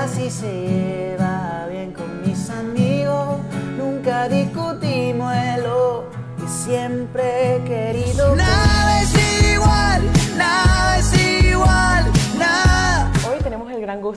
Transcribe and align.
casi 0.00 0.30
se 0.30 0.50
lleva 0.50 1.66
bien 1.70 1.92
con 1.92 2.22
mis 2.22 2.48
amigos. 2.48 3.36
Nunca 3.76 4.30
discutimos 4.30 5.30
el 5.34 5.62
lo 5.64 6.06
que 6.38 6.48
siempre 6.48 7.39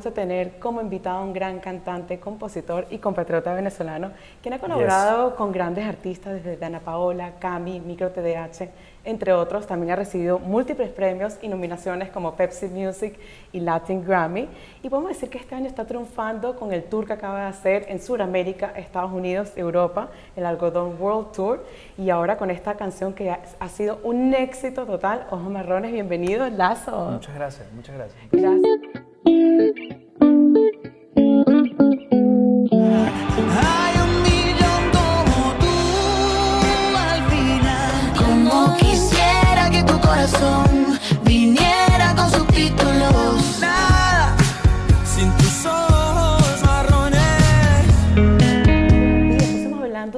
gusto 0.04 0.12
tener 0.12 0.60
como 0.60 0.82
invitado 0.82 1.20
a 1.20 1.22
un 1.22 1.32
gran 1.32 1.62
cantante, 1.62 2.20
compositor 2.20 2.88
y 2.90 2.98
compatriota 2.98 3.54
venezolano, 3.54 4.12
quien 4.42 4.54
ha 4.54 4.60
colaborado 4.60 5.34
con 5.38 5.54
grandes 5.54 5.86
artistas 5.86 6.34
desde 6.34 6.58
Dana 6.58 6.82
Paola, 6.82 7.36
Cami, 7.40 7.80
Micro 7.80 8.12
TDH, 8.12 8.68
entre 9.06 9.32
otros. 9.32 9.66
También 9.66 9.94
ha 9.94 9.96
recibido 9.96 10.40
múltiples 10.40 10.90
premios 10.90 11.38
y 11.42 11.48
nominaciones 11.48 12.10
como 12.10 12.36
Pepsi 12.36 12.66
Music 12.68 13.18
y 13.54 13.62
Latin 13.62 14.04
Grammy. 14.04 14.50
Y 14.82 14.90
podemos 14.90 15.12
decir 15.12 15.30
que 15.30 15.38
este 15.38 15.56
año 15.56 15.68
está 15.68 15.86
triunfando 15.86 16.58
con 16.58 16.74
el 16.74 16.84
tour 16.84 17.08
que 17.08 17.14
acaba 17.14 17.40
de 17.40 17.48
hacer 17.48 17.86
en 17.88 18.02
Sudamérica, 18.02 18.74
Estados 18.76 19.14
Unidos, 19.14 19.54
Europa, 19.56 20.10
el 20.36 20.46
Algodón 20.46 20.98
World 21.00 21.32
Tour. 21.32 21.64
Y 21.98 22.10
ahora 22.10 22.38
con 22.38 22.52
esta 22.52 22.76
canción 22.76 23.14
que 23.14 23.30
ha 23.32 23.70
sido 23.70 24.00
un 24.04 24.34
éxito 24.34 24.86
total, 24.86 25.28
Ojos 25.32 25.50
Marrones, 25.50 25.94
bienvenido, 25.94 26.50
Lazo. 26.50 27.12
Muchas 27.12 27.36
gracias, 27.36 27.72
muchas 27.72 27.96
gracias. 27.96 28.22
Gracias. 28.34 28.93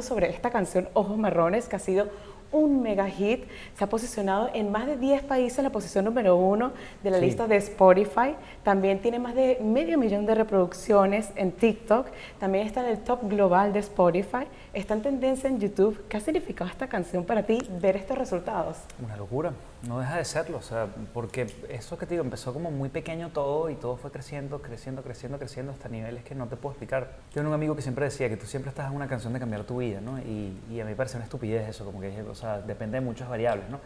Sobre 0.06 0.30
esta 0.30 0.52
canción 0.52 0.88
Ojos 0.94 1.18
Marrones 1.18 1.68
que 1.68 1.76
ha 1.76 1.80
sido 1.80 2.10
un 2.56 2.82
mega 2.82 3.08
hit. 3.10 3.44
Se 3.78 3.84
ha 3.84 3.88
posicionado 3.88 4.50
en 4.54 4.72
más 4.72 4.86
de 4.88 4.98
10 4.98 5.24
países 5.24 5.60
en 5.60 5.66
la 5.66 5.72
posición 5.72 6.06
número 6.06 6.36
uno 6.38 6.72
de 7.04 7.12
la 7.12 7.20
Sí. 7.20 7.26
lista 7.26 7.48
de 7.48 7.58
Spotify. 7.58 8.36
También 8.64 9.00
tiene 9.00 9.20
más 9.20 9.36
de 9.36 9.60
medio 9.62 9.98
millón 9.98 10.26
de 10.26 10.36
reproducciones 10.36 11.30
en 11.36 11.52
TikTok. 11.52 12.08
También 12.40 12.66
está 12.66 12.82
en 12.82 12.88
el 12.92 13.00
top 13.00 13.28
global 13.30 13.74
de 13.74 13.80
Spotify. 13.80 14.46
Está 14.74 14.94
en 14.94 15.02
tendencia 15.02 15.50
en 15.50 15.60
YouTube. 15.60 16.04
¿Qué 16.10 16.18
ha 16.18 16.20
significado 16.20 16.70
esta 16.70 16.88
canción 16.88 17.26
para 17.26 17.44
ti 17.44 17.60
ver 17.82 17.96
estos 17.98 18.18
resultados? 18.18 18.78
Una 19.04 19.16
locura, 19.18 19.52
no 19.88 20.00
deja 20.00 20.18
de 20.18 20.26
serlo, 20.26 20.58
o 20.58 20.62
sea, 20.62 20.88
porque 21.14 21.48
eso 21.70 21.98
que 21.98 22.06
te 22.06 22.16
digo, 22.16 22.24
empezó 22.24 22.54
como 22.54 22.72
muy 22.72 22.90
pequeño 22.90 23.30
todo 23.30 23.70
y 23.70 23.76
todo 23.76 23.98
fue 23.98 24.12
creciendo, 24.12 24.62
creciendo, 24.62 25.02
creciendo, 25.04 25.38
creciendo 25.38 25.72
hasta 25.72 25.88
niveles 25.90 26.24
que 26.24 26.36
no 26.36 26.48
te 26.48 26.56
puedo 26.58 26.74
explicar. 26.74 27.10
Yo 27.30 27.36
tengo 27.36 27.50
un 27.50 27.54
amigo 27.54 27.76
que 27.76 27.82
siempre 27.82 28.06
decía 28.06 28.28
que 28.30 28.38
tú 28.38 28.46
siempre 28.46 28.70
estás 28.70 28.90
en 28.90 28.96
una 28.96 29.08
canción 29.08 29.34
de 29.34 29.40
cambiar 29.40 29.64
tu 29.64 29.78
vida, 29.78 30.02
¿no? 30.02 30.20
Y, 30.20 30.58
y 30.72 30.80
a 30.80 30.84
mí 30.86 30.92
me 30.92 30.96
parece 30.96 31.18
una 31.18 31.26
estupidez 31.26 31.70
eso, 31.70 31.86
como 31.86 32.00
que, 32.02 32.22
o 32.24 32.36
sea, 32.36 32.45
depende 32.66 33.00
de 33.00 33.06
muchas 33.06 33.30
variables, 33.30 33.70
¿no? 33.70 33.80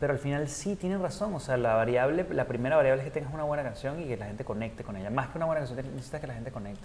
Pero 0.00 0.12
al 0.12 0.18
final 0.18 0.48
sí 0.48 0.76
tienen 0.76 1.02
razón, 1.02 1.34
o 1.34 1.40
sea, 1.40 1.56
la 1.56 1.74
variable, 1.74 2.24
la 2.30 2.44
primera 2.44 2.76
variable 2.76 3.02
es 3.02 3.08
que 3.08 3.12
tengas 3.12 3.34
una 3.34 3.42
buena 3.42 3.64
canción 3.64 4.00
y 4.00 4.04
que 4.04 4.16
la 4.16 4.26
gente 4.26 4.44
conecte 4.44 4.84
con 4.84 4.96
ella. 4.96 5.10
Más 5.10 5.28
que 5.28 5.38
una 5.38 5.46
buena 5.46 5.60
canción, 5.60 5.84
necesitas 5.94 6.20
que 6.20 6.26
la 6.28 6.34
gente 6.34 6.52
conecte. 6.52 6.84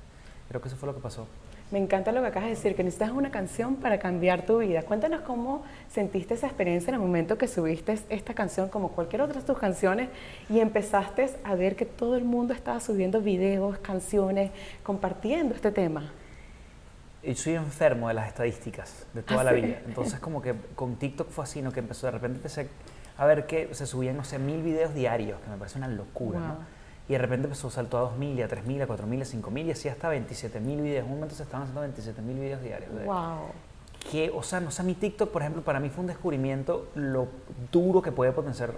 Creo 0.49 0.61
que 0.61 0.67
eso 0.67 0.77
fue 0.77 0.87
lo 0.87 0.95
que 0.95 1.01
pasó. 1.01 1.27
Me 1.71 1.79
encanta 1.79 2.11
lo 2.11 2.21
que 2.21 2.27
acabas 2.27 2.49
de 2.49 2.55
decir, 2.55 2.75
que 2.75 2.83
necesitas 2.83 3.11
una 3.11 3.31
canción 3.31 3.77
para 3.77 3.97
cambiar 3.97 4.45
tu 4.45 4.59
vida. 4.59 4.83
Cuéntanos 4.83 5.21
cómo 5.21 5.63
sentiste 5.89 6.33
esa 6.33 6.47
experiencia 6.47 6.89
en 6.89 6.95
el 6.95 7.01
momento 7.01 7.37
que 7.37 7.47
subiste 7.47 7.97
esta 8.09 8.33
canción, 8.33 8.69
como 8.69 8.89
cualquier 8.89 9.21
otra 9.21 9.39
de 9.39 9.45
tus 9.45 9.57
canciones, 9.57 10.09
y 10.49 10.59
empezaste 10.59 11.31
a 11.43 11.55
ver 11.55 11.75
que 11.75 11.85
todo 11.85 12.15
el 12.15 12.25
mundo 12.25 12.53
estaba 12.53 12.79
subiendo 12.79 13.21
videos, 13.21 13.77
canciones, 13.79 14.51
compartiendo 14.83 15.55
este 15.55 15.71
tema. 15.71 16.11
Y 17.23 17.35
soy 17.35 17.53
enfermo 17.55 18.09
de 18.09 18.13
las 18.15 18.27
estadísticas 18.27 19.05
de 19.13 19.23
toda 19.23 19.41
¿Ah, 19.41 19.43
la 19.45 19.51
sí? 19.53 19.61
vida. 19.61 19.81
Entonces, 19.85 20.19
como 20.19 20.41
que 20.41 20.53
con 20.75 20.95
TikTok 20.97 21.29
fue 21.29 21.45
así, 21.45 21.61
¿no? 21.61 21.71
Que 21.71 21.79
empezó, 21.79 22.07
de 22.07 22.11
repente 22.11 22.37
empecé 22.37 22.67
a 23.17 23.25
ver 23.25 23.45
que 23.47 23.73
se 23.73 23.85
subían, 23.85 24.17
no 24.17 24.23
sé, 24.25 24.39
mil 24.39 24.61
videos 24.61 24.93
diarios, 24.93 25.39
que 25.39 25.49
me 25.49 25.57
parece 25.57 25.77
una 25.77 25.87
locura, 25.87 26.39
Wow. 26.39 26.47
¿no? 26.49 26.57
Y 27.07 27.13
de 27.13 27.17
repente 27.19 27.45
empezó, 27.45 27.69
saltó 27.69 27.97
a 27.97 28.01
2000, 28.01 28.39
y 28.39 28.41
a 28.41 28.47
3000, 28.47 28.81
a 28.81 28.87
4000, 28.87 29.21
a 29.21 29.25
5000 29.25 29.67
y 29.67 29.71
así 29.71 29.89
hasta 29.89 30.09
27000 30.09 30.81
videos. 30.81 30.99
En 31.05 31.11
un 31.11 31.15
momento 31.17 31.35
se 31.35 31.43
estaban 31.43 31.63
haciendo 31.63 31.81
27000 31.81 32.39
videos 32.39 32.61
diarios. 32.61 32.93
de- 32.95 33.03
Wow. 33.05 33.39
que, 34.11 34.29
o 34.35 34.43
sea, 34.43 34.59
no 34.59 34.69
sé, 34.71 34.83
mi 34.83 34.95
TikTok, 34.95 35.29
por 35.31 35.41
ejemplo, 35.41 35.61
para 35.63 35.79
mí 35.79 35.89
fue 35.89 36.01
un 36.01 36.07
descubrimiento 36.07 36.89
lo 36.95 37.27
duro 37.71 38.01
que 38.01 38.11
puede 38.11 38.31
potenciar 38.33 38.71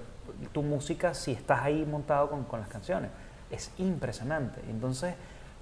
tu 0.54 0.62
música 0.62 1.14
si 1.16 1.32
estás 1.32 1.62
ahí 1.64 1.84
montado 1.90 2.30
con, 2.30 2.44
con 2.44 2.60
las 2.60 2.70
canciones. 2.70 3.10
Es 3.50 3.72
impresionante. 3.80 4.62
Entonces, 4.70 5.16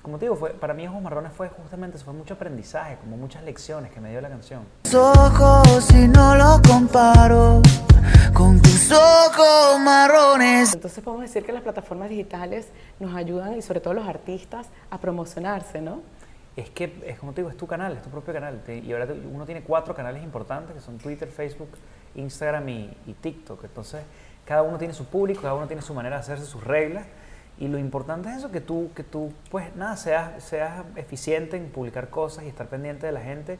como 0.04 0.18
te 0.20 0.26
digo, 0.26 0.36
fue, 0.36 0.52
para 0.52 0.74
mí 0.74 0.86
Ojos 0.86 1.02
Marrones 1.02 1.32
fue 1.32 1.48
justamente, 1.48 1.96
eso 1.96 2.04
fue 2.04 2.14
mucho 2.14 2.34
aprendizaje, 2.34 2.98
como 2.98 3.16
muchas 3.16 3.42
lecciones 3.44 3.90
que 3.90 4.02
me 4.02 4.12
dio 4.12 4.20
la 4.20 4.28
canción. 4.28 4.66
Tus 4.84 4.96
ojos 4.96 5.90
y 5.92 6.10
no 6.10 6.36
lo 6.36 6.62
comparo 6.68 7.62
con 8.34 8.62
tus 8.62 8.92
ojos 8.92 9.80
marrones. 9.80 10.74
Entonces 10.74 11.02
podemos 11.02 11.26
decir 11.26 11.46
que 11.46 11.54
las 11.54 11.64
plataformas 11.64 12.10
digitales 12.10 12.68
nos 13.00 13.16
ayudan, 13.16 13.58
y 13.58 13.62
sobre 13.62 13.80
todo 13.80 13.94
los 13.94 14.06
artistas, 14.06 14.68
a 14.90 14.98
promocionarse, 15.00 15.82
¿no? 15.82 16.02
Es 16.58 16.70
que, 16.70 17.02
es 17.08 17.18
como 17.18 17.32
te 17.32 17.40
digo, 17.40 17.50
es 17.50 17.56
tu 17.56 17.66
canal, 17.66 17.94
es 17.94 18.02
tu 18.02 18.10
propio 18.10 18.34
canal. 18.34 18.62
Y 18.68 18.92
ahora 18.92 19.08
uno 19.34 19.46
tiene 19.46 19.64
cuatro 19.64 19.96
canales 19.96 20.22
importantes 20.22 20.76
que 20.76 20.82
son 20.82 20.98
Twitter, 20.98 21.30
Facebook, 21.30 21.70
Instagram 22.16 22.68
y, 22.68 22.98
y 23.08 23.14
TikTok. 23.14 23.64
Entonces, 23.64 24.04
cada 24.44 24.64
uno 24.64 24.78
tiene 24.78 24.94
su 24.94 25.06
público, 25.06 25.44
cada 25.44 25.54
uno 25.54 25.66
tiene 25.66 25.82
su 25.82 25.94
manera 25.94 26.18
de 26.18 26.20
hacerse 26.20 26.46
sus 26.46 26.62
reglas. 26.62 27.06
Y 27.64 27.70
lo 27.70 27.78
importante 27.78 28.28
es 28.30 28.40
eso, 28.40 28.52
que 28.52 28.60
tú, 28.60 28.90
que 28.94 29.04
tú 29.04 29.32
pues 29.50 29.74
nada, 29.78 29.96
seas, 29.96 30.44
seas 30.44 30.84
eficiente 30.98 31.56
en 31.56 31.70
publicar 31.70 32.10
cosas 32.10 32.44
y 32.44 32.50
estar 32.50 32.68
pendiente 32.68 33.06
de 33.06 33.14
la 33.14 33.22
gente. 33.22 33.58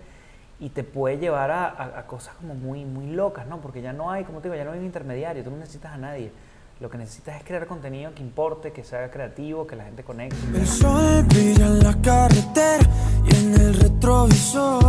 Y 0.60 0.70
te 0.70 0.84
puede 0.84 1.18
llevar 1.20 1.52
a, 1.52 2.00
a- 2.00 2.06
cosas 2.06 2.36
como 2.36 2.54
muy, 2.54 2.84
muy 2.84 3.08
locas, 3.08 3.48
¿no? 3.48 3.62
Porque 3.62 3.82
ya 3.82 3.94
no 3.94 4.12
hay, 4.12 4.26
como 4.26 4.40
te 4.40 4.50
digo, 4.50 4.56
ya 4.58 4.66
no 4.66 4.74
hay 4.74 4.80
un 4.80 4.86
intermediario, 4.86 5.42
tú 5.42 5.52
no 5.52 5.58
necesitas 5.58 5.94
a 5.94 5.98
nadie. 5.98 6.32
Lo 6.82 6.90
que 6.90 6.98
necesitas 6.98 7.38
es 7.38 7.44
crear 7.46 7.66
contenido 7.66 8.14
que 8.14 8.22
importe, 8.22 8.74
que 8.74 8.84
sea 8.84 9.10
creativo, 9.10 9.66
que 9.66 9.78
la 9.78 9.86
gente 9.86 10.04
conecte. 10.04 10.36
El 10.54 10.68
sol 10.68 11.24
brilla 11.24 11.68
en 11.68 11.80
la 11.80 11.96
carretera 12.02 12.84
y 13.26 13.36
en 13.38 13.54
el 13.54 13.74
retrovisor. 13.80 14.83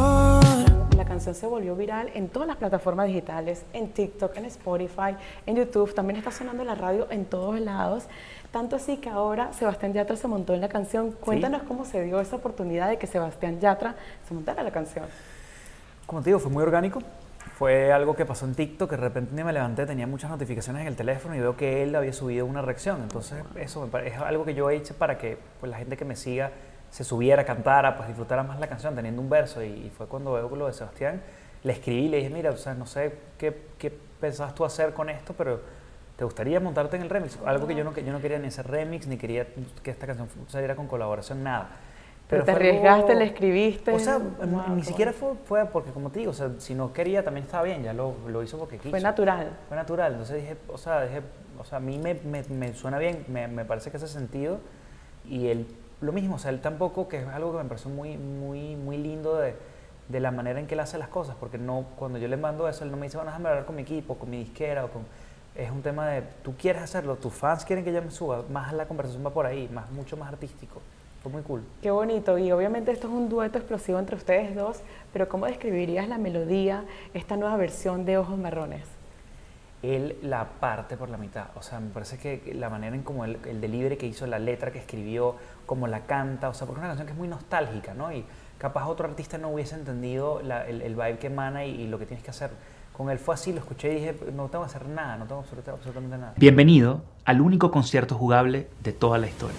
Canción 1.25 1.35
se 1.41 1.47
volvió 1.47 1.75
viral 1.75 2.11
en 2.13 2.29
todas 2.29 2.47
las 2.47 2.59
plataformas 2.59 3.07
digitales, 3.07 3.65
en 3.73 3.89
TikTok, 3.89 4.37
en 4.37 4.45
Spotify, 4.45 5.17
en 5.47 5.57
YouTube, 5.57 5.95
también 5.95 6.19
está 6.19 6.31
sonando 6.31 6.63
en 6.63 6.69
la 6.69 6.75
radio 6.75 7.07
en 7.11 7.25
todos 7.25 7.59
lados. 7.61 8.05
Tanto 8.53 8.77
así 8.77 8.99
que 8.99 9.09
ahora 9.09 9.51
Sebastián 9.55 9.95
Yatra 9.95 10.17
se 10.17 10.29
montó 10.29 10.53
en 10.53 10.61
la 10.61 10.69
canción. 10.69 11.13
Cuéntanos 11.13 11.63
cómo 11.63 11.87
se 11.87 12.03
dio 12.03 12.21
esa 12.21 12.37
oportunidad 12.37 12.91
de 12.91 12.99
que 12.99 13.07
Sebastián 13.07 13.59
Yatra 13.59 13.95
se 14.29 14.35
montara 14.35 14.61
en 14.61 14.67
la 14.67 14.73
canción. 14.73 15.07
Como 16.05 16.21
te 16.21 16.29
digo, 16.29 16.39
fue 16.41 16.51
muy 16.51 16.63
orgánico. 16.63 17.01
Fue 17.57 17.91
algo 17.91 18.15
que 18.15 18.27
pasó 18.27 18.45
en 18.45 18.55
TikTok, 18.55 18.91
que 18.91 18.97
de 18.97 19.03
repente 19.03 19.43
me 19.43 19.53
levanté, 19.53 19.87
tenía 19.87 20.07
muchas 20.07 20.29
notificaciones 20.29 20.83
en 20.83 20.89
el 20.89 20.97
teléfono 20.97 21.35
y 21.37 21.41
veo 21.41 21.57
que 21.57 21.85
él 21.85 21.95
había 21.95 22.13
subido 22.13 22.45
una 22.45 22.61
reacción. 22.61 23.01
Entonces, 23.01 23.43
eso 23.57 23.81
me 23.81 23.87
pare- 23.87 24.09
es 24.09 24.19
algo 24.19 24.45
que 24.45 24.53
yo 24.53 24.69
he 24.69 24.77
hecho 24.77 24.93
para 24.95 25.17
que 25.17 25.39
pues, 25.61 25.71
la 25.71 25.79
gente 25.79 25.97
que 25.97 26.05
me 26.05 26.17
siga 26.17 26.51
se 26.95 27.05
subiera, 27.05 27.45
cantara, 27.45 27.97
pues 27.97 28.09
disfrutara 28.09 28.43
más 28.43 28.61
la 28.61 28.69
canción 28.69 28.95
teniendo 28.95 29.21
un 29.21 29.29
verso. 29.29 29.63
Y, 29.63 29.67
y 29.69 29.91
fue 29.97 30.07
cuando 30.07 30.33
veo 30.35 30.49
lo 30.55 30.67
de 30.67 30.73
Sebastián, 30.73 31.23
le 31.63 31.73
escribí, 31.73 32.09
le 32.09 32.19
dije, 32.19 32.31
mira, 32.31 32.51
o 32.51 32.57
sea, 32.57 32.75
no 32.75 32.87
sé 32.87 33.15
qué, 33.39 33.57
qué 33.79 33.91
pensabas 34.21 34.55
tú 34.55 34.65
hacer 34.65 34.93
con 34.95 35.09
esto, 35.11 35.35
pero 35.37 35.61
¿te 36.17 36.25
gustaría 36.25 36.61
montarte 36.61 36.97
en 36.97 37.03
el 37.03 37.11
remix? 37.11 37.39
Algo 37.45 37.67
que 37.67 37.75
yo 37.75 37.85
no, 37.85 37.93
que 37.93 38.05
yo 38.05 38.13
no 38.13 38.21
quería 38.21 38.39
ni 38.39 38.47
hacer 38.49 38.67
remix, 38.69 39.07
ni 39.07 39.17
quería 39.17 39.47
que 39.83 39.91
esta 39.91 40.07
canción 40.07 40.29
saliera 40.49 40.77
con 40.77 40.87
colaboración, 40.87 41.43
nada. 41.43 41.69
Pero 42.29 42.45
te 42.45 42.53
arriesgaste, 42.53 43.13
algo- 43.13 43.19
le 43.19 43.25
escribiste. 43.25 43.93
O 43.93 43.99
sea, 43.99 44.19
Wow, 44.19 44.77
ni 44.77 44.81
qué 44.83 44.87
siquiera 44.89 45.13
fue, 45.13 45.35
fue 45.45 45.67
porque, 45.67 45.91
como 45.91 46.11
te 46.11 46.21
digo, 46.21 46.31
o 46.31 46.35
sea, 46.35 46.51
si 46.59 46.75
no 46.75 46.93
quería 46.93 47.23
también 47.25 47.45
estaba 47.45 47.65
bien, 47.65 47.83
ya 47.83 47.93
lo, 47.93 48.15
lo 48.29 48.43
hizo 48.43 48.59
porque 48.59 48.77
quiso. 48.79 48.91
Fue 48.91 49.01
natural. 49.01 49.51
Fue 49.69 49.77
natural. 49.77 50.13
Entonces 50.13 50.37
dije, 50.37 50.57
o 50.69 50.79
sea, 50.79 51.03
dije, 51.03 51.23
o 51.59 51.65
sea 51.65 51.79
a 51.79 51.81
mí 51.81 51.99
me, 51.99 52.15
me, 52.15 52.43
me 52.45 52.73
suena 52.75 52.99
bien, 52.99 53.25
me, 53.29 53.47
me 53.49 53.65
parece 53.65 53.91
que 53.91 53.97
hace 53.99 54.09
sentido. 54.09 54.59
Y 55.29 55.49
él, 55.49 55.67
lo 56.01 56.13
mismo, 56.13 56.37
o 56.37 56.39
sea, 56.39 56.51
él 56.51 56.61
tampoco, 56.61 57.09
que 57.09 57.23
es 57.23 57.29
algo 57.29 57.53
que 57.53 57.63
me 57.63 57.69
pareció 57.69 57.91
muy, 57.91 58.17
muy, 58.17 58.77
muy 58.77 58.97
lindo 58.99 59.37
de, 59.37 59.55
de 60.09 60.21
la 60.21 60.31
manera 60.31 60.61
en 60.61 60.67
que 60.67 60.75
él 60.75 60.81
hace 60.81 60.99
las 60.99 61.09
cosas, 61.09 61.37
porque 61.39 61.59
no, 61.59 61.87
cuando 61.97 62.19
yo 62.19 62.29
le 62.29 62.37
mando 62.37 62.69
eso, 62.69 62.85
él 62.85 62.91
no 62.91 62.97
me 62.97 63.07
dice, 63.07 63.17
bueno, 63.17 63.31
déjame 63.31 63.49
hablar 63.49 63.65
con 63.65 63.77
mi 63.77 63.83
equipo, 63.83 64.17
con 64.17 64.31
mi 64.31 64.39
disquera, 64.39 64.85
o 64.85 64.89
con... 64.89 65.03
Es 65.55 65.71
un 65.71 65.83
tema 65.83 66.09
de, 66.09 66.23
tú 66.43 66.55
quieres 66.57 66.83
hacerlo, 66.83 67.15
tus 67.15 67.33
fans 67.33 67.65
quieren 67.65 67.85
que 67.85 67.93
yo 67.93 68.03
me 68.03 68.11
suba, 68.11 68.43
más 68.51 68.73
la 68.73 68.87
conversación 68.87 69.25
va 69.25 69.31
por 69.31 69.47
ahí, 69.47 69.69
más, 69.73 69.89
mucho 69.93 70.17
más 70.17 70.29
artístico. 70.29 70.83
Fue 71.23 71.31
muy 71.31 71.43
cool. 71.43 71.63
Qué 71.81 71.91
bonito. 71.91 72.37
Y 72.37 72.51
obviamente 72.53 72.91
esto 72.91 73.07
es 73.07 73.15
un 73.15 73.29
dueto 73.29 73.57
explosivo 73.57 73.99
entre 73.99 74.17
ustedes 74.17 74.55
dos, 74.55 74.81
pero 75.13 75.29
¿cómo 75.29 75.47
describirías 75.47 76.09
la 76.09 76.19
melodía, 76.19 76.85
esta 77.15 77.37
nueva 77.37 77.57
versión 77.57 78.05
de 78.05 78.19
Ojos 78.19 78.37
Marrones? 78.37 78.85
Él 79.85 80.17
la 80.23 80.45
parte 80.61 80.97
por 80.97 81.09
la 81.11 81.17
mitad. 81.17 81.47
O 81.57 81.63
sea, 81.63 81.81
me 81.81 81.91
parece 81.91 82.19
que 82.19 82.55
la 82.55 82.71
manera 82.71 82.95
en 82.97 83.03
como 83.03 83.25
el, 83.25 83.39
el 83.47 83.61
delivery 83.61 83.97
que 83.97 84.07
hizo, 84.07 84.27
la 84.27 84.39
letra 84.39 84.71
que 84.73 84.79
escribió, 84.79 85.37
como 85.67 85.87
la 85.87 86.01
canta, 86.01 86.49
o 86.49 86.55
sea, 86.55 86.67
porque 86.67 86.81
es 86.81 86.85
una 86.85 86.89
canción 86.89 87.07
que 87.07 87.13
es 87.13 87.19
muy 87.19 87.29
nostálgica, 87.29 87.95
¿no? 87.95 88.13
Y 88.13 88.25
capaz 88.59 88.87
otro 88.87 89.07
artista 89.09 89.37
no 89.39 89.51
hubiese 89.51 89.75
entendido 89.75 90.41
el, 90.41 90.81
el 90.83 90.95
vibe 90.95 91.19
que 91.19 91.27
emana 91.27 91.65
y, 91.65 91.83
y 91.83 91.87
lo 91.89 91.99
que 91.99 92.07
tienes 92.07 92.25
que 92.25 92.31
hacer. 92.31 92.51
Con 92.97 93.11
él 93.11 93.19
fue 93.19 93.35
así, 93.35 93.53
lo 93.53 93.59
escuché 93.59 93.91
y 93.93 93.95
dije, 93.97 94.17
no 94.35 94.49
tengo 94.49 94.65
que 94.65 94.71
hacer 94.71 94.87
nada, 94.89 95.17
no 95.17 95.27
tengo 95.27 95.41
absoluta- 95.41 95.73
absolutamente 95.73 96.17
nada. 96.17 96.35
Bienvenido 96.37 97.03
al 97.25 97.41
único 97.41 97.71
concierto 97.73 98.15
jugable 98.15 98.69
de 98.85 98.93
toda 98.93 99.19
la 99.19 99.27
historia. 99.27 99.57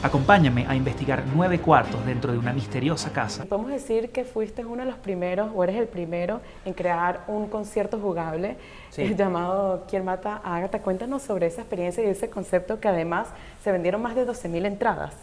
Acompáñame 0.00 0.64
a 0.68 0.76
investigar 0.76 1.24
nueve 1.34 1.58
cuartos 1.58 2.06
dentro 2.06 2.30
de 2.30 2.38
una 2.38 2.52
misteriosa 2.52 3.12
casa. 3.12 3.44
Podemos 3.46 3.72
decir 3.72 4.10
que 4.10 4.22
fuiste 4.22 4.64
uno 4.64 4.84
de 4.84 4.90
los 4.90 4.98
primeros, 4.98 5.50
o 5.52 5.64
eres 5.64 5.74
el 5.74 5.88
primero, 5.88 6.40
en 6.64 6.72
crear 6.72 7.24
un 7.26 7.48
concierto 7.48 7.98
jugable 7.98 8.56
llamado 8.96 9.86
¿Quién 9.88 10.04
mata 10.04 10.40
a 10.44 10.56
Agatha? 10.56 10.82
Cuéntanos 10.82 11.22
sobre 11.22 11.46
esa 11.46 11.62
experiencia 11.62 12.04
y 12.04 12.06
ese 12.06 12.30
concepto 12.30 12.78
que 12.78 12.86
además 12.86 13.26
se 13.64 13.72
vendieron 13.72 14.00
más 14.00 14.14
de 14.14 14.24
12.000 14.24 14.66
entradas. 14.66 15.14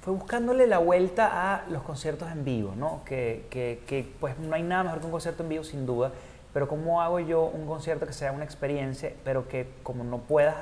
Fue 0.00 0.12
buscándole 0.12 0.66
la 0.66 0.78
vuelta 0.78 1.54
a 1.54 1.68
los 1.68 1.84
conciertos 1.84 2.28
en 2.32 2.44
vivo, 2.44 2.74
¿no? 2.76 3.02
Que, 3.04 3.46
que, 3.50 3.82
que 3.86 4.04
pues 4.18 4.36
no 4.40 4.52
hay 4.52 4.64
nada 4.64 4.82
mejor 4.82 4.98
que 4.98 5.06
un 5.06 5.12
concierto 5.12 5.44
en 5.44 5.48
vivo 5.50 5.62
sin 5.62 5.86
duda, 5.86 6.10
pero 6.52 6.66
¿cómo 6.66 7.02
hago 7.02 7.20
yo 7.20 7.44
un 7.44 7.68
concierto 7.68 8.04
que 8.04 8.12
sea 8.12 8.32
una 8.32 8.44
experiencia, 8.44 9.12
pero 9.22 9.46
que 9.46 9.68
como 9.84 10.02
no 10.02 10.18
puedas 10.18 10.56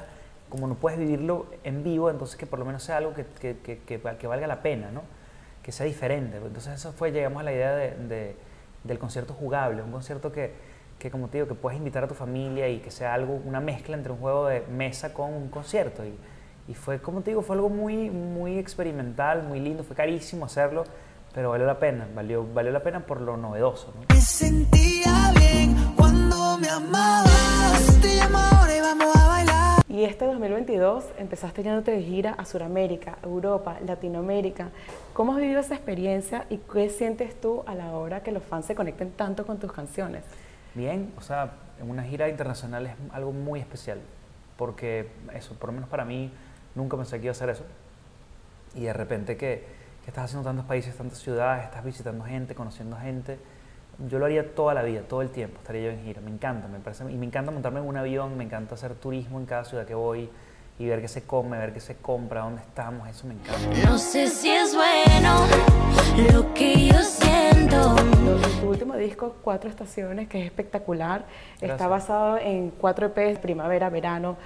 como 0.56 0.69
no 0.69 0.75
puedes 0.75 0.99
vivirlo 0.99 1.47
en 1.62 1.85
vivo, 1.85 2.11
entonces 2.11 2.37
que 2.37 2.47
por 2.47 2.58
lo 2.58 2.64
menos 2.64 2.82
sea 2.82 2.97
algo 2.97 3.14
que, 3.14 3.25
que, 3.25 3.56
que, 3.58 4.00
que 4.00 4.26
valga 4.26 4.47
la 4.47 4.62
pena, 4.62 4.91
¿no? 4.91 5.03
que 5.67 5.73
sea 5.73 5.85
diferente. 5.85 6.37
Entonces 6.37 6.75
eso 6.75 6.93
fue, 6.93 7.11
llegamos 7.11 7.41
a 7.41 7.43
la 7.43 7.53
idea 7.53 7.75
de, 7.75 8.37
del 8.85 8.99
concierto 9.00 9.35
jugable, 9.35 9.82
un 9.82 9.91
concierto 9.91 10.31
que, 10.31 10.53
que, 10.97 11.11
como 11.11 11.26
te 11.26 11.38
digo, 11.38 11.49
que 11.49 11.56
puedes 11.56 11.76
invitar 11.76 12.05
a 12.05 12.06
tu 12.06 12.14
familia 12.14 12.69
y 12.69 12.79
que 12.79 12.93
sea 12.93 13.12
algo, 13.12 13.41
una 13.44 13.58
mezcla 13.58 13.97
entre 13.97 14.12
un 14.12 14.19
juego 14.19 14.47
de 14.47 14.61
mesa 14.61 15.12
con 15.12 15.35
un 15.35 15.49
concierto. 15.49 16.05
Y, 16.05 16.17
y 16.70 16.75
fue, 16.75 17.00
como 17.00 17.23
te 17.23 17.32
digo, 17.32 17.43
fue 17.43 17.56
algo 17.56 17.69
muy, 17.69 18.11
muy 18.11 18.61
experimental, 18.61 19.43
muy 19.43 19.58
lindo, 19.58 19.82
fue 19.82 19.97
carísimo 19.97 20.44
hacerlo, 20.44 20.85
pero 21.35 21.50
valió 21.50 21.67
la 21.67 21.81
pena, 21.81 22.06
valió, 22.14 22.47
valió 22.55 22.70
la 22.70 22.85
pena 22.85 23.00
por 23.05 23.20
lo 23.20 23.37
novedoso. 23.37 23.93
¿no? 23.93 24.14
Me 24.14 24.20
sentía 24.20 25.32
bien 25.37 25.75
cuando 25.97 26.58
me 26.58 26.69
amabas, 26.69 27.95
Y 29.96 30.04
este 30.04 30.26
2022 30.26 31.06
empezaste 31.16 31.62
yéndote 31.62 31.90
de 31.90 32.02
gira 32.02 32.32
a 32.32 32.44
Sudamérica, 32.44 33.16
Europa, 33.22 33.78
Latinoamérica. 33.81 34.69
¿Cómo 35.14 35.32
has 35.32 35.38
vivido 35.38 35.60
esa 35.60 35.75
experiencia 35.75 36.44
y 36.50 36.58
qué 36.58 36.90
sientes 36.90 37.40
tú 37.40 37.62
a 37.66 37.75
la 37.75 37.93
hora 37.93 38.22
que 38.22 38.31
los 38.31 38.43
fans 38.43 38.66
se 38.66 38.75
conecten 38.75 39.12
tanto 39.12 39.46
con 39.46 39.58
tus 39.58 39.72
canciones? 39.72 40.22
Bien, 40.75 41.10
o 41.16 41.22
sea, 41.22 41.52
una 41.81 42.02
gira 42.02 42.28
internacional 42.28 42.88
es 42.88 42.93
algo 43.10 43.32
muy 43.32 43.58
especial, 43.58 43.98
porque 44.58 45.08
eso, 45.32 45.54
por 45.54 45.70
lo 45.70 45.72
menos 45.72 45.88
para 45.88 46.04
mí, 46.04 46.31
nunca 46.75 46.98
pensé 46.98 47.16
que 47.16 47.25
iba 47.25 47.31
a 47.31 47.32
hacer 47.32 47.48
eso. 47.48 47.64
Y 48.75 48.82
de 48.82 48.93
repente 48.93 49.38
que, 49.38 49.64
que 50.04 50.10
estás 50.10 50.25
haciendo 50.26 50.46
tantos 50.46 50.66
países, 50.66 50.94
tantas 50.94 51.20
ciudades, 51.20 51.64
estás 51.64 51.82
visitando 51.82 52.22
gente, 52.22 52.54
conociendo 52.54 52.98
gente, 52.98 53.38
yo 54.08 54.19
lo 54.19 54.26
haría 54.26 54.54
toda 54.54 54.75
la 54.75 54.82
vida, 54.82 55.02
todo 55.02 55.22
el 55.22 55.31
tiempo, 55.31 55.58
estaría 55.58 55.82
yo 55.82 55.90
en 55.90 56.04
gira. 56.04 56.20
Me 56.20 56.31
encanta, 56.31 56.69
me 56.69 56.78
parece, 56.78 57.04
y 57.10 57.16
me 57.16 57.26
encanta 57.26 57.50
montarme 57.50 57.81
en 57.81 57.87
un 57.87 57.96
avión, 57.96 58.37
me 58.37 58.44
encanta 58.44 58.75
hacer 58.75 58.94
turismo 58.94 59.38
en 59.40 59.46
cada 59.46 59.64
ciudad 59.64 59.87
que 59.87 59.94
voy 59.94 60.28
y 60.78 60.87
ver 60.87 61.00
qué 61.00 61.08
se 61.08 61.22
come, 61.22 61.56
ver 61.58 61.72
qué 61.72 61.81
se 61.81 61.96
compra, 61.96 62.43
dónde 62.43 62.60
estamos, 62.60 63.08
eso 63.08 63.26
me 63.26 63.34
encanta. 63.34 63.88
No 63.88 63.96
sé 63.98 64.28
si 64.28 64.50
es 64.50 64.75
bueno 64.75 65.46
lo 66.32 66.52
que 66.52 66.88
yo 66.88 67.02
siento. 67.02 67.96
Tu 68.60 68.69
último 68.69 68.96
disco, 68.96 69.37
Cuatro 69.43 69.70
Estaciones, 69.70 70.28
que 70.28 70.40
es 70.40 70.46
espectacular, 70.46 71.25
está 71.60 71.88
basado 71.88 72.38
en 72.38 72.70
cuatro 72.70 73.06
EPs, 73.06 73.38
primavera, 73.38 73.88
verano, 73.88 74.37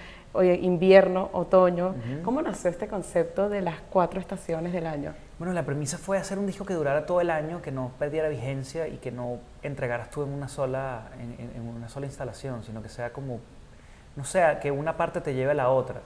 invierno, 0.61 1.31
otoño. 1.32 1.97
¿Cómo 2.25 2.41
nació 2.43 2.70
este 2.70 2.87
concepto 2.87 3.49
de 3.49 3.62
las 3.62 3.81
cuatro 3.91 4.20
estaciones 4.20 4.73
del 4.73 4.87
año? 4.87 5.14
Bueno, 5.40 5.54
la 5.54 5.64
premisa 5.64 5.96
fue 5.96 6.19
hacer 6.19 6.38
un 6.38 6.44
disco 6.44 6.66
que 6.66 6.75
durara 6.75 7.06
todo 7.06 7.22
el 7.22 7.31
año, 7.31 7.62
que 7.62 7.72
no 7.72 7.92
perdiera 7.98 8.28
vigencia 8.28 8.88
y 8.88 8.98
que 8.98 9.10
no 9.10 9.38
entregaras 9.62 10.10
tú 10.10 10.22
en 10.22 10.28
una 10.34 10.48
sola, 10.48 11.12
en, 11.19 11.66
una 11.66 11.88
sola 11.88 12.04
instalación, 12.04 12.62
sino 12.62 12.82
que 12.82 12.90
sea 12.90 13.14
como, 13.14 13.40
no 14.16 14.25
sea, 14.25 14.60
que 14.60 14.70
una 14.70 14.98
parte 14.98 15.22
te 15.22 15.32
lleve 15.32 15.52
a 15.52 15.54
la 15.54 15.70
otra. 15.70 16.02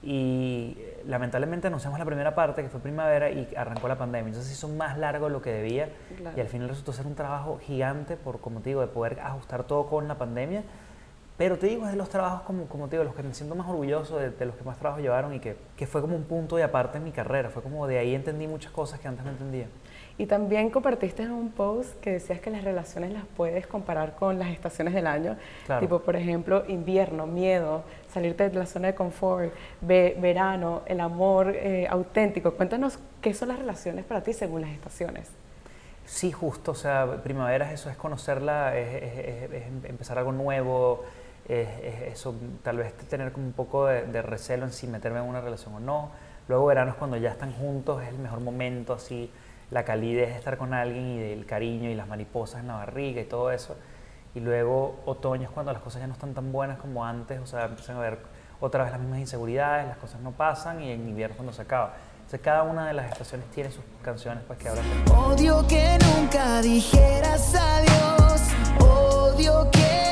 Y 0.00 0.78
lamentablemente 1.08 1.66
anunciamos 1.66 1.98
la 1.98 2.04
primera 2.04 2.36
parte, 2.36 2.62
que 2.62 2.68
fue 2.68 2.78
primavera, 2.78 3.30
y 3.30 3.52
arrancó 3.56 3.88
la 3.88 3.98
pandemia. 3.98 4.28
Entonces 4.28 4.52
hizo 4.52 4.68
más 4.68 4.96
largo 4.96 5.28
lo 5.28 5.42
que 5.42 5.50
debía 5.50 5.88
y 6.36 6.40
al 6.40 6.46
final 6.46 6.68
resultó 6.68 6.92
ser 6.92 7.08
un 7.08 7.16
trabajo 7.16 7.58
gigante 7.60 8.16
por, 8.16 8.40
como 8.40 8.60
te 8.60 8.70
digo, 8.70 8.80
de 8.80 8.86
poder 8.86 9.18
ajustar 9.18 9.64
todo 9.64 9.88
con 9.88 10.06
la 10.06 10.18
pandemia 10.18 10.62
pero 11.38 11.56
te 11.56 11.68
digo, 11.68 11.86
es 11.86 11.92
de 11.92 11.96
los 11.96 12.08
trabajos, 12.08 12.42
como, 12.42 12.66
como 12.66 12.88
te 12.88 12.96
digo, 12.96 13.04
los 13.04 13.14
que 13.14 13.22
me 13.22 13.32
siento 13.32 13.54
más 13.54 13.68
orgulloso, 13.68 14.18
de, 14.18 14.44
los 14.44 14.56
que 14.56 14.64
más 14.64 14.76
trabajo 14.76 15.00
llevaron 15.00 15.32
y 15.32 15.38
que, 15.38 15.56
que, 15.76 15.86
fue 15.86 16.00
como 16.00 16.16
un 16.16 16.24
punto 16.24 16.56
de 16.56 16.64
aparte 16.64 16.98
en 16.98 17.04
mi 17.04 17.12
carrera. 17.12 17.48
Fue 17.48 17.62
como 17.62 17.86
de 17.86 17.96
ahí 17.96 18.12
entendí 18.12 18.48
muchas 18.48 18.72
cosas 18.72 18.98
que 18.98 19.06
antes 19.06 19.24
no 19.24 19.30
entendía. 19.30 19.68
Y 20.18 20.26
también 20.26 20.68
compartiste 20.68 21.22
en 21.22 21.30
un 21.30 21.52
post 21.52 21.94
que 22.00 22.10
decías 22.10 22.40
que 22.40 22.50
las 22.50 22.64
relaciones 22.64 23.12
las 23.12 23.22
puedes 23.36 23.68
comparar 23.68 24.16
con 24.16 24.40
las 24.40 24.48
estaciones 24.48 24.94
del 24.94 25.06
año. 25.06 25.36
Tipo, 25.78 26.00
por 26.00 26.16
ejemplo, 26.16 26.64
invierno, 26.66 27.28
miedo, 27.28 27.84
salirte 28.12 28.50
de 28.50 28.58
la 28.58 28.66
zona 28.66 28.88
de 28.88 28.96
confort, 28.96 29.54
verano, 29.80 30.82
el 30.86 30.98
amor 30.98 31.54
eh, 31.54 31.86
auténtico. 31.88 32.54
Cuéntanos 32.54 32.98
qué 33.22 33.32
son 33.32 33.50
las 33.50 33.60
relaciones 33.60 34.04
para 34.04 34.24
ti 34.24 34.32
según 34.32 34.62
las 34.62 34.70
estaciones. 34.70 35.30
Sí, 36.04 36.32
justo. 36.32 36.72
O 36.72 36.74
sea, 36.74 37.22
primavera 37.22 37.68
es 37.68 37.74
eso, 37.80 37.90
es 37.90 37.96
conocerla, 37.96 38.76
es 38.76 39.52
empezar 39.84 40.18
algo 40.18 40.32
nuevo 40.32 41.04
es, 41.48 41.68
eso, 42.12 42.34
tal 42.62 42.76
vez 42.76 42.92
tener 43.08 43.32
como 43.32 43.46
un 43.46 43.52
poco 43.52 43.86
de, 43.86 44.22
recelo 44.22 44.66
en 44.66 44.72
si 44.72 44.86
meterme 44.86 45.18
en 45.20 45.24
una 45.24 45.40
relación 45.40 45.74
o 45.74 45.80
no. 45.80 46.10
Luego 46.46 46.66
verano 46.66 46.92
es 46.92 46.96
cuando 46.96 47.16
ya 47.16 47.30
están 47.30 47.52
juntos, 47.52 48.02
es 48.02 48.08
el 48.08 48.18
mejor 48.18 48.40
momento, 48.40 48.94
así, 48.94 49.30
la 49.70 49.84
calidez 49.84 50.30
de 50.30 50.36
estar 50.36 50.56
con 50.56 50.72
alguien 50.72 51.08
y 51.08 51.18
del 51.18 51.46
cariño 51.46 51.90
y 51.90 51.94
las 51.94 52.08
mariposas 52.08 52.60
en 52.60 52.68
la 52.68 52.74
barriga 52.74 53.20
y 53.20 53.24
todo 53.24 53.50
eso. 53.50 53.76
Y 54.34 54.40
luego 54.40 55.00
otoño 55.06 55.44
es 55.44 55.50
cuando 55.50 55.72
las 55.72 55.82
cosas 55.82 56.00
ya 56.00 56.06
no 56.06 56.12
están 56.12 56.34
tan 56.34 56.52
buenas 56.52 56.78
como 56.78 57.04
antes, 57.04 57.40
o 57.40 57.46
sea, 57.46 57.64
empiezan 57.64 57.96
a 57.96 58.00
ver 58.00 58.18
otra 58.60 58.84
vez 58.84 58.92
las 58.92 59.00
mismas 59.00 59.20
inseguridades, 59.20 59.86
las 59.86 59.96
cosas 59.98 60.20
no 60.20 60.32
pasan 60.32 60.82
y 60.82 60.90
en 60.90 61.08
invierno 61.08 61.32
es 61.32 61.36
cuando 61.36 61.52
se 61.52 61.62
acaba. 61.62 61.94
Entonces 62.16 62.40
cada 62.40 62.62
una 62.62 62.86
de 62.86 62.92
las 62.92 63.10
estaciones 63.10 63.46
tiene 63.50 63.70
sus 63.70 63.84
canciones 64.02 64.44
pues 64.46 64.58
que 64.58 64.68
hablan 64.68 64.84
Odio 65.16 65.66
que 65.66 65.98
nunca 66.04 66.60
dijeras 66.60 67.54
adiós, 67.54 68.42
odio 68.80 69.70
que 69.70 70.07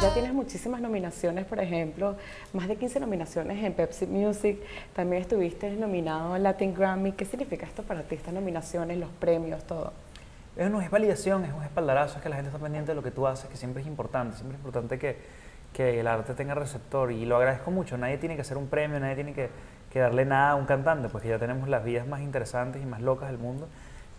ya 0.00 0.14
tienes 0.14 0.32
muchísimas 0.32 0.80
nominaciones, 0.80 1.44
por 1.44 1.60
ejemplo, 1.60 2.16
más 2.54 2.68
de 2.68 2.76
15 2.76 3.00
nominaciones 3.00 3.62
en 3.62 3.74
Pepsi 3.74 4.06
Music. 4.06 4.58
También 4.94 5.20
estuviste 5.20 5.70
nominado 5.72 6.36
en 6.36 6.42
Latin 6.42 6.74
Grammy. 6.74 7.12
¿Qué 7.12 7.26
significa 7.26 7.66
esto 7.66 7.82
para 7.82 8.02
ti, 8.02 8.14
estas 8.14 8.32
nominaciones, 8.32 8.96
los 8.96 9.10
premios, 9.10 9.62
todo? 9.64 9.92
no 10.56 10.80
es 10.80 10.90
validación, 10.90 11.44
es 11.44 11.52
un 11.52 11.62
espaldarazo, 11.62 12.16
es 12.16 12.22
que 12.22 12.28
la 12.28 12.36
gente 12.36 12.48
está 12.48 12.58
pendiente 12.58 12.92
de 12.92 12.96
lo 12.96 13.02
que 13.02 13.10
tú 13.10 13.26
haces, 13.26 13.48
que 13.50 13.56
siempre 13.56 13.82
es 13.82 13.88
importante. 13.88 14.36
Siempre 14.36 14.56
es 14.56 14.60
importante 14.60 14.98
que, 14.98 15.16
que 15.74 16.00
el 16.00 16.06
arte 16.06 16.32
tenga 16.32 16.54
receptor 16.54 17.12
y 17.12 17.26
lo 17.26 17.36
agradezco 17.36 17.70
mucho. 17.70 17.98
Nadie 17.98 18.16
tiene 18.16 18.36
que 18.36 18.42
hacer 18.42 18.56
un 18.56 18.68
premio, 18.68 18.98
nadie 19.00 19.16
tiene 19.16 19.34
que, 19.34 19.50
que 19.92 19.98
darle 19.98 20.24
nada 20.24 20.52
a 20.52 20.54
un 20.54 20.64
cantante, 20.64 21.10
porque 21.10 21.28
ya 21.28 21.38
tenemos 21.38 21.68
las 21.68 21.84
vidas 21.84 22.06
más 22.06 22.22
interesantes 22.22 22.82
y 22.82 22.86
más 22.86 23.02
locas 23.02 23.28
del 23.28 23.38
mundo. 23.38 23.68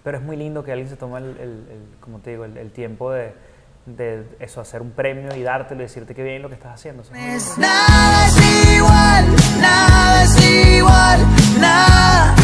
Pero 0.03 0.17
es 0.17 0.23
muy 0.23 0.35
lindo 0.35 0.63
que 0.63 0.71
alguien 0.71 0.89
se 0.89 0.95
tome 0.95 1.19
el, 1.19 1.37
el, 1.37 1.65
como 1.99 2.19
te 2.19 2.31
digo, 2.31 2.45
el 2.45 2.71
tiempo 2.71 3.11
de 3.11 3.33
de 3.85 4.25
eso, 4.39 4.61
hacer 4.61 4.81
un 4.81 4.91
premio 4.91 5.35
y 5.35 5.43
dártelo 5.43 5.81
y 5.81 5.85
decirte 5.85 6.13
que 6.13 6.23
bien 6.23 6.41
lo 6.41 6.49
que 6.49 6.55
estás 6.55 6.73
haciendo. 6.73 7.03
nada 7.57 8.27
es 8.27 8.75
igual, 8.75 9.25
nada 9.59 10.23
es 10.23 10.77
igual, 10.77 11.19
nada. 11.59 12.40